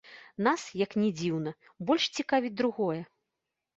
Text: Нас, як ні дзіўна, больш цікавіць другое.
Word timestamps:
Нас, 0.47 0.61
як 0.83 0.95
ні 1.01 1.11
дзіўна, 1.21 1.53
больш 1.91 2.03
цікавіць 2.19 2.55
другое. 2.63 3.01